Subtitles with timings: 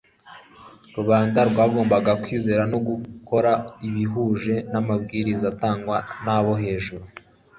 [0.95, 3.51] Rubanda rwagombaga kwizera no gukora
[3.87, 7.05] ibihuje n'amabwiriza atangwa n'abo hejuru.